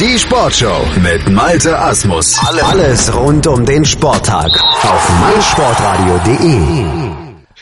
[0.00, 2.36] Die Sportshow mit Malte Asmus.
[2.62, 4.50] Alles rund um den Sporttag
[4.82, 7.03] auf meinsportradio.de.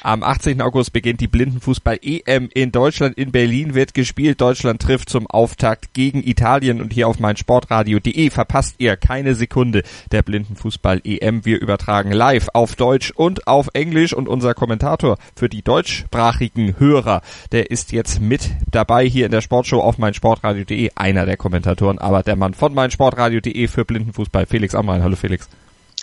[0.04, 0.60] Am 18.
[0.60, 3.16] August beginnt die Blindenfußball-EM in Deutschland.
[3.16, 4.40] In Berlin wird gespielt.
[4.40, 10.22] Deutschland trifft zum Auftakt gegen Italien und hier auf meinsportradio.de verpasst ihr keine Sekunde der
[10.22, 11.44] Blindenfußball-EM.
[11.44, 17.22] Wir übertragen live auf Deutsch und auf Englisch und unser Kommentator für die deutschsprachigen Hörer,
[17.52, 20.90] der ist jetzt mit dabei hier in der Sportshow auf meinsportradio.de.
[20.96, 24.46] Einer der Kommentatoren, aber der Mann von meinsportradio.de für Blindenfußball.
[24.46, 25.04] Felix Amrein.
[25.04, 25.48] Hallo Felix.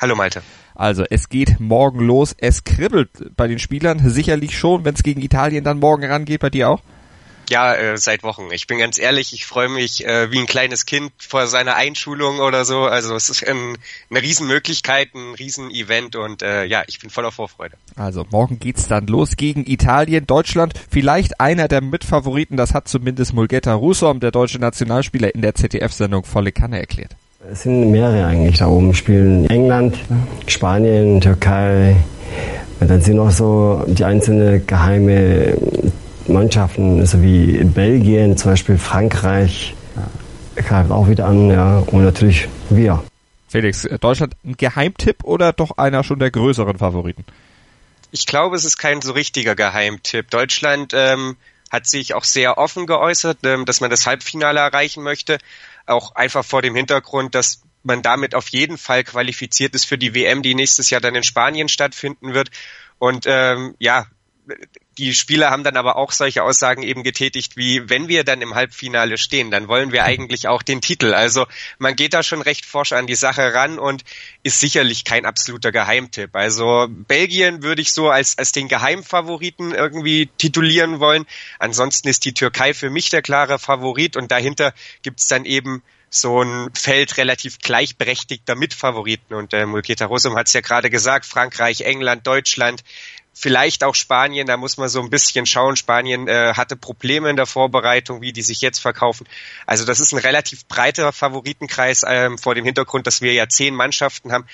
[0.01, 0.41] Hallo Malte.
[0.79, 2.33] Also es geht morgen los.
[2.37, 6.39] Es kribbelt bei den Spielern sicherlich schon, wenn es gegen Italien dann morgen rangeht.
[6.39, 6.79] Bei dir auch?
[7.49, 8.47] Ja, äh, seit Wochen.
[8.51, 12.39] Ich bin ganz ehrlich, ich freue mich äh, wie ein kleines Kind vor seiner Einschulung
[12.39, 12.83] oder so.
[12.83, 13.77] Also es ist ein,
[14.09, 17.75] eine Riesenmöglichkeit, ein Riesenevent und äh, ja, ich bin voller Vorfreude.
[17.97, 20.75] Also morgen geht's dann los gegen Italien, Deutschland.
[20.89, 26.23] Vielleicht einer der Mitfavoriten, das hat zumindest Mulgeta Rusom, der deutsche Nationalspieler, in der ZDF-Sendung
[26.23, 27.17] Volle Kanne erklärt.
[27.47, 28.93] Es sind mehrere eigentlich da oben.
[28.93, 29.97] Spielen England,
[30.47, 31.95] Spanien, Türkei.
[32.81, 35.57] Und dann sind noch so die einzelnen geheime
[36.27, 39.73] Mannschaften, so wie Belgien, zum Beispiel Frankreich,
[40.55, 41.79] greift auch wieder an, ja.
[41.79, 43.03] Und natürlich wir.
[43.47, 47.23] Felix, Deutschland ein Geheimtipp oder doch einer schon der größeren Favoriten?
[48.11, 50.29] Ich glaube, es ist kein so richtiger Geheimtipp.
[50.29, 51.37] Deutschland ähm,
[51.71, 55.37] hat sich auch sehr offen geäußert, ähm, dass man das Halbfinale erreichen möchte
[55.89, 60.13] auch einfach vor dem Hintergrund, dass man damit auf jeden Fall qualifiziert ist für die
[60.13, 62.51] WM, die nächstes Jahr dann in Spanien stattfinden wird.
[62.99, 64.05] Und ähm, ja,
[64.97, 68.55] die Spieler haben dann aber auch solche Aussagen eben getätigt, wie wenn wir dann im
[68.55, 71.13] Halbfinale stehen, dann wollen wir eigentlich auch den Titel.
[71.13, 71.47] Also
[71.77, 74.03] man geht da schon recht forsch an die Sache ran und
[74.43, 76.35] ist sicherlich kein absoluter Geheimtipp.
[76.35, 81.25] Also Belgien würde ich so als, als den Geheimfavoriten irgendwie titulieren wollen.
[81.59, 86.41] Ansonsten ist die Türkei für mich der klare Favorit und dahinter gibt's dann eben so
[86.41, 89.35] ein Feld relativ gleichberechtigter Mitfavoriten.
[89.35, 92.83] Und äh, Mulketa Rosum hat es ja gerade gesagt, Frankreich, England, Deutschland,
[93.39, 95.77] vielleicht auch Spanien, da muss man so ein bisschen schauen.
[95.77, 99.25] Spanien äh, hatte Probleme in der Vorbereitung, wie die sich jetzt verkaufen.
[99.65, 103.73] Also das ist ein relativ breiter Favoritenkreis ähm, vor dem Hintergrund, dass wir ja zehn
[103.73, 104.45] Mannschaften haben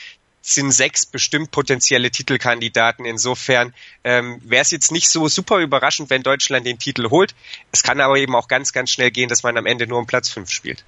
[0.48, 3.04] sind sechs bestimmt potenzielle Titelkandidaten.
[3.04, 7.34] Insofern ähm, wäre es jetzt nicht so super überraschend, wenn Deutschland den Titel holt.
[7.72, 10.06] Es kann aber eben auch ganz, ganz schnell gehen, dass man am Ende nur um
[10.06, 10.86] Platz fünf spielt.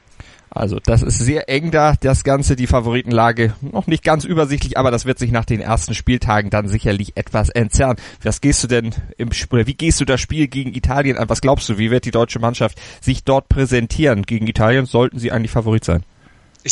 [0.50, 3.54] Also das ist sehr eng da, das Ganze, die Favoritenlage.
[3.62, 7.50] Noch nicht ganz übersichtlich, aber das wird sich nach den ersten Spieltagen dann sicherlich etwas
[7.50, 7.98] entzerren.
[8.24, 11.30] Was gehst du denn im oder wie gehst du das Spiel gegen Italien an?
[11.30, 14.24] Was glaubst du, wie wird die deutsche Mannschaft sich dort präsentieren?
[14.24, 16.04] Gegen Italien sollten sie eigentlich Favorit sein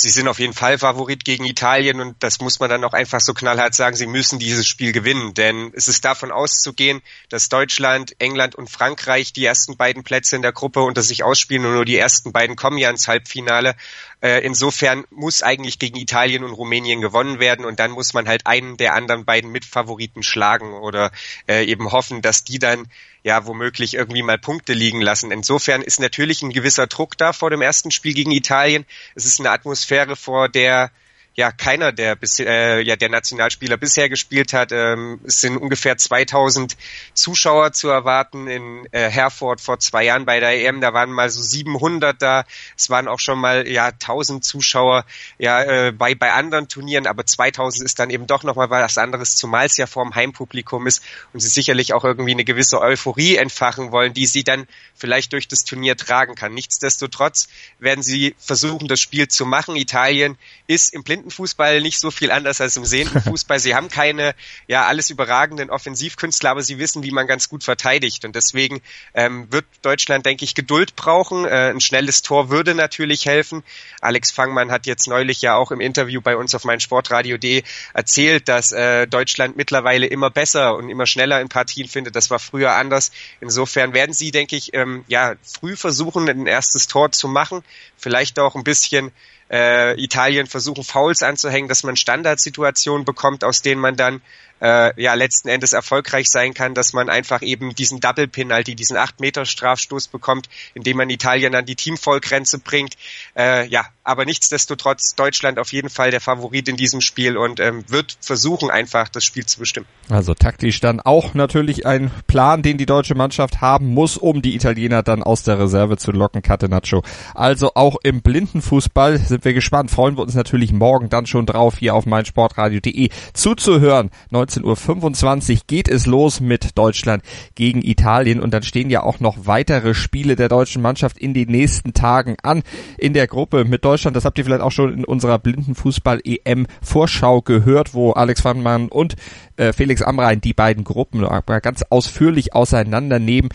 [0.01, 3.19] sie sind auf jeden Fall Favorit gegen Italien und das muss man dann auch einfach
[3.19, 8.15] so knallhart sagen, sie müssen dieses Spiel gewinnen, denn es ist davon auszugehen, dass Deutschland,
[8.19, 11.85] England und Frankreich die ersten beiden Plätze in der Gruppe unter sich ausspielen und nur
[11.85, 13.75] die ersten beiden kommen ja ins Halbfinale.
[14.21, 18.47] Äh, insofern muss eigentlich gegen Italien und Rumänien gewonnen werden und dann muss man halt
[18.47, 21.11] einen der anderen beiden Mitfavoriten schlagen oder
[21.47, 22.87] äh, eben hoffen, dass die dann
[23.25, 25.31] ja womöglich irgendwie mal Punkte liegen lassen.
[25.31, 28.85] Insofern ist natürlich ein gewisser Druck da vor dem ersten Spiel gegen Italien.
[29.15, 30.91] Es ist eine Atmosphäre, vor der
[31.35, 34.71] ja keiner der äh, ja der Nationalspieler bisher gespielt hat.
[34.71, 36.77] Ähm, es sind ungefähr 2000
[37.13, 40.79] Zuschauer zu erwarten in äh, Herford vor zwei Jahren bei der EM.
[40.79, 42.45] Da waren mal so 700 da.
[42.77, 45.05] Es waren auch schon mal ja 1000 Zuschauer
[45.37, 48.97] ja äh, bei bei anderen Turnieren, aber 2000 ist dann eben doch noch mal was
[48.97, 51.03] anderes, zumal es ja vorm Heimpublikum ist
[51.33, 55.49] und sie sicherlich auch irgendwie eine gewisse Euphorie entfachen wollen, die sie dann vielleicht durch
[55.49, 56.53] das Turnier tragen kann.
[56.53, 59.75] Nichtsdestotrotz werden sie versuchen, das Spiel zu machen.
[59.75, 63.59] Italien ist im Blinden Fußball nicht so viel anders als im sehenden Fußball.
[63.59, 64.35] Sie haben keine,
[64.67, 68.25] ja, alles überragenden Offensivkünstler, aber sie wissen, wie man ganz gut verteidigt.
[68.25, 68.81] Und deswegen
[69.13, 71.45] ähm, wird Deutschland, denke ich, Geduld brauchen.
[71.45, 73.63] Äh, ein schnelles Tor würde natürlich helfen.
[74.01, 78.71] Alex Fangmann hat jetzt neulich ja auch im Interview bei uns auf meinsportradio.de erzählt, dass
[78.71, 82.15] äh, Deutschland mittlerweile immer besser und immer schneller in Partien findet.
[82.15, 83.11] Das war früher anders.
[83.41, 87.63] Insofern werden sie, denke ich, ähm, ja, früh versuchen, ein erstes Tor zu machen.
[87.97, 89.11] Vielleicht auch ein bisschen
[89.49, 94.21] äh, Italien versuchen, Fouls anzuhängen, dass man Standardsituationen bekommt, aus denen man dann
[94.61, 98.97] äh, ja letzten Endes erfolgreich sein kann, dass man einfach eben diesen Double Penalty, diesen
[98.97, 102.95] 8 Meter Strafstoß bekommt, indem man Italien an die Teamvollgrenze bringt.
[103.37, 107.83] Äh, ja, aber nichtsdestotrotz Deutschland auf jeden Fall der Favorit in diesem Spiel und ähm,
[107.87, 109.87] wird versuchen einfach das Spiel zu bestimmen.
[110.09, 114.55] Also taktisch dann auch natürlich ein Plan, den die deutsche Mannschaft haben muss, um die
[114.55, 117.03] Italiener dann aus der Reserve zu locken, Catenaccio.
[117.33, 121.77] Also auch im Blindenfußball sind wir gespannt, freuen wir uns natürlich morgen dann schon drauf,
[121.79, 124.11] hier auf meinsportradio.de zuzuhören.
[124.45, 127.23] 19.25 Uhr geht es los mit Deutschland
[127.55, 131.49] gegen Italien und dann stehen ja auch noch weitere Spiele der deutschen Mannschaft in den
[131.49, 132.63] nächsten Tagen an
[132.97, 134.15] in der Gruppe mit Deutschland.
[134.15, 139.15] Das habt ihr vielleicht auch schon in unserer Blindenfußball-EM-Vorschau gehört, wo Alex Wannmann und
[139.57, 141.25] äh, Felix Amrain die beiden Gruppen
[141.61, 143.49] ganz ausführlich auseinandernehmen.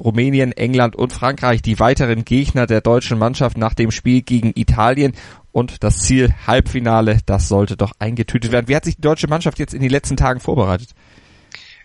[0.00, 5.12] Rumänien, England und Frankreich die weiteren Gegner der deutschen Mannschaft nach dem Spiel gegen Italien.
[5.52, 8.68] Und das Ziel Halbfinale, das sollte doch eingetütet werden.
[8.68, 10.90] Wie hat sich die deutsche Mannschaft jetzt in den letzten Tagen vorbereitet?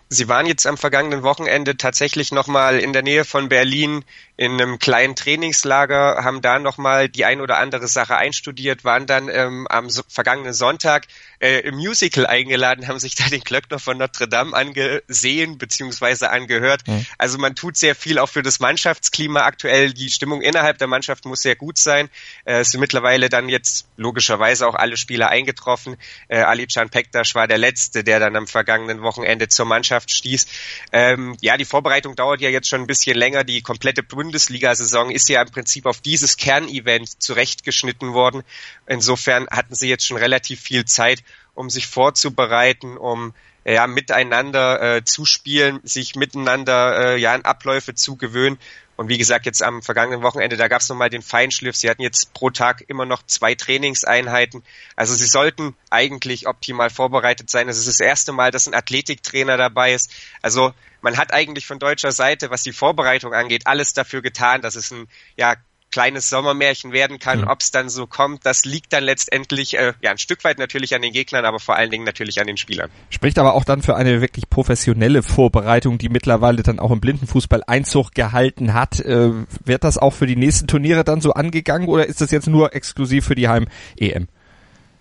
[0.08, 4.04] Sie waren jetzt am vergangenen Wochenende tatsächlich nochmal in der Nähe von Berlin
[4.36, 9.28] in einem kleinen Trainingslager, haben da nochmal die ein oder andere Sache einstudiert, waren dann
[9.30, 11.06] ähm, am so vergangenen Sonntag
[11.40, 16.26] äh, im Musical eingeladen, haben sich da den Glöckner von Notre Dame angesehen bzw.
[16.26, 16.86] angehört.
[16.86, 17.06] Mhm.
[17.16, 19.92] Also man tut sehr viel auch für das Mannschaftsklima aktuell.
[19.94, 22.10] Die Stimmung innerhalb der Mannschaft muss sehr gut sein.
[22.44, 25.96] Äh, es sind mittlerweile dann jetzt logischerweise auch alle Spieler eingetroffen.
[26.28, 30.46] Äh, Ali Can Pektas war der Letzte, der dann am vergangenen Wochenende zur Mannschaft stieß.
[30.92, 33.44] Ähm, ja, die Vorbereitung dauert ja jetzt schon ein bisschen länger.
[33.44, 38.42] Die komplette Bundesliga-Saison ist ja im Prinzip auf dieses Kernevent zurechtgeschnitten worden.
[38.86, 41.22] Insofern hatten sie jetzt schon relativ viel Zeit,
[41.54, 43.34] um sich vorzubereiten, um
[43.64, 48.58] ja miteinander äh, zu spielen, sich miteinander äh, ja an Abläufe zu gewöhnen.
[48.96, 51.76] Und wie gesagt, jetzt am vergangenen Wochenende, da gab es nochmal den Feinschliff.
[51.76, 54.62] Sie hatten jetzt pro Tag immer noch zwei Trainingseinheiten.
[54.96, 57.68] Also sie sollten eigentlich optimal vorbereitet sein.
[57.68, 60.10] Es ist das erste Mal, dass ein Athletiktrainer dabei ist.
[60.40, 60.72] Also
[61.02, 64.90] man hat eigentlich von deutscher Seite, was die Vorbereitung angeht, alles dafür getan, dass es
[64.90, 65.56] ein ja
[65.90, 67.42] kleines Sommermärchen werden kann.
[67.42, 67.48] Mhm.
[67.48, 70.94] Ob es dann so kommt, das liegt dann letztendlich äh, ja ein Stück weit natürlich
[70.94, 72.90] an den Gegnern, aber vor allen Dingen natürlich an den Spielern.
[73.10, 77.62] Spricht aber auch dann für eine wirklich professionelle Vorbereitung, die mittlerweile dann auch im Blindenfußball
[77.66, 79.00] Einzug gehalten hat.
[79.00, 79.30] Äh,
[79.64, 82.74] wird das auch für die nächsten Turniere dann so angegangen oder ist das jetzt nur
[82.74, 84.28] exklusiv für die Heim-EM?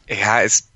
[0.08, 0.70] Ja, ist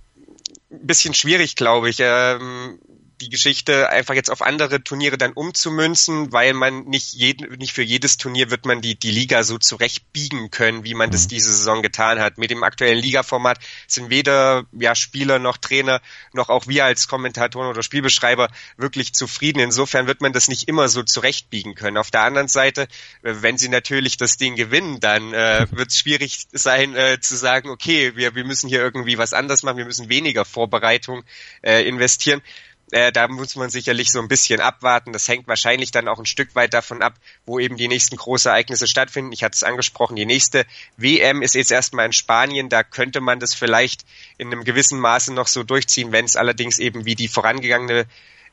[0.72, 1.98] ein bisschen schwierig, glaube ich.
[2.00, 2.80] Ähm,
[3.21, 7.83] die Geschichte einfach jetzt auf andere Turniere dann umzumünzen, weil man nicht jeden, nicht für
[7.83, 11.30] jedes Turnier wird man die, die Liga so zurechtbiegen können, wie man das mhm.
[11.30, 12.38] diese Saison getan hat.
[12.38, 16.01] Mit dem aktuellen Ligaformat sind weder ja, Spieler noch Trainer
[16.33, 19.60] noch auch wir als Kommentatoren oder Spielbeschreiber wirklich zufrieden.
[19.60, 21.98] Insofern wird man das nicht immer so zurechtbiegen können.
[21.98, 22.83] Auf der anderen Seite,
[23.24, 27.36] äh, wenn sie natürlich das Ding gewinnen, dann äh, wird es schwierig sein äh, zu
[27.36, 31.24] sagen, okay, wir, wir müssen hier irgendwie was anders machen, wir müssen weniger Vorbereitung
[31.62, 32.42] äh, investieren.
[32.91, 35.13] Äh, da muss man sicherlich so ein bisschen abwarten.
[35.13, 37.13] Das hängt wahrscheinlich dann auch ein Stück weit davon ab,
[37.45, 39.31] wo eben die nächsten großen Ereignisse stattfinden.
[39.31, 40.65] Ich hatte es angesprochen, die nächste
[40.97, 42.69] WM ist jetzt erstmal in Spanien.
[42.69, 44.06] Da könnte man das vielleicht
[44.38, 48.06] in einem gewissen Maße noch so durchziehen, wenn es allerdings eben wie die vorangegangene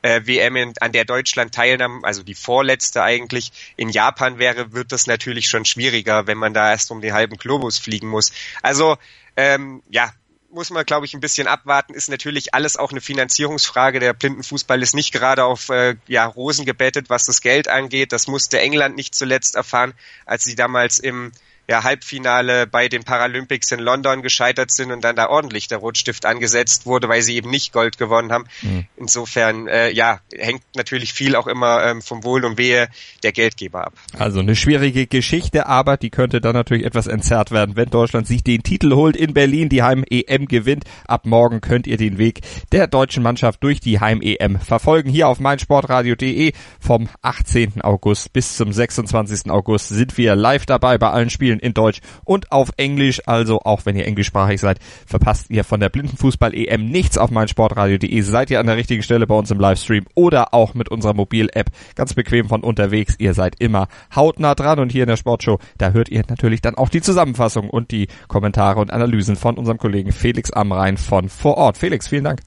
[0.02, 5.06] äh, WM, an der Deutschland teilnahm, also die vorletzte eigentlich, in Japan wäre, wird das
[5.06, 8.32] natürlich schon schwieriger, wenn man da erst um den halben Globus fliegen muss.
[8.62, 8.98] Also
[9.36, 10.12] ähm, ja,
[10.56, 11.92] muss man, glaube ich, ein bisschen abwarten.
[11.92, 14.00] Ist natürlich alles auch eine Finanzierungsfrage.
[14.00, 18.10] Der Blindenfußball ist nicht gerade auf äh, ja, Rosen gebettet, was das Geld angeht.
[18.10, 19.92] Das musste England nicht zuletzt erfahren,
[20.24, 21.30] als sie damals im
[21.68, 26.24] ja, Halbfinale bei den Paralympics in London gescheitert sind und dann da ordentlich der Rotstift
[26.24, 28.44] angesetzt wurde, weil sie eben nicht Gold gewonnen haben.
[28.62, 28.86] Mhm.
[28.96, 32.88] Insofern, äh, ja, hängt natürlich viel auch immer ähm, vom Wohl und Wehe
[33.22, 33.94] der Geldgeber ab.
[34.16, 38.44] Also eine schwierige Geschichte, aber die könnte dann natürlich etwas entzerrt werden, wenn Deutschland sich
[38.44, 40.84] den Titel holt in Berlin, die Heim-EM gewinnt.
[41.06, 42.40] Ab morgen könnt ihr den Weg
[42.72, 45.10] der deutschen Mannschaft durch die Heim-EM verfolgen.
[45.10, 47.82] Hier auf meinsportradio.de vom 18.
[47.82, 49.50] August bis zum 26.
[49.50, 53.22] August sind wir live dabei bei allen Spielen Spielen in Deutsch und auf Englisch.
[53.26, 58.20] Also auch wenn ihr englischsprachig seid, verpasst ihr von der Blindenfußball-EM nichts auf meinsportradio.de.
[58.20, 61.70] Seid ihr an der richtigen Stelle bei uns im Livestream oder auch mit unserer Mobil-App
[61.94, 63.14] ganz bequem von unterwegs.
[63.18, 66.76] Ihr seid immer hautnah dran und hier in der Sportshow, da hört ihr natürlich dann
[66.76, 71.56] auch die Zusammenfassung und die Kommentare und Analysen von unserem Kollegen Felix Amrein von vor
[71.56, 71.78] Ort.
[71.78, 72.40] Felix, vielen Dank.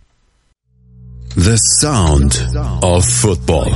[1.35, 2.47] The Sound
[2.81, 3.71] of Football.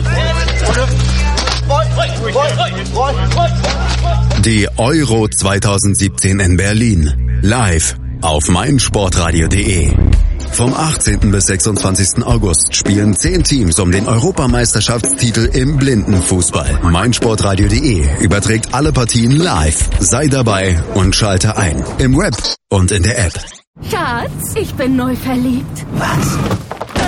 [4.46, 7.40] Die Euro 2017 in Berlin.
[7.42, 9.90] Live auf meinsportradio.de.
[10.52, 11.32] Vom 18.
[11.32, 12.26] bis 26.
[12.26, 16.82] August spielen 10 Teams um den Europameisterschaftstitel im Blindenfußball.
[16.84, 19.90] meinsportradio.de überträgt alle Partien live.
[20.02, 21.82] Sei dabei und schalte ein.
[22.00, 22.36] Im Web
[22.70, 23.40] und in der App.
[23.90, 25.86] Schatz, ich bin neu verliebt.
[25.94, 26.73] Was?